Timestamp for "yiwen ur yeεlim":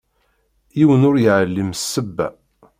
0.77-1.71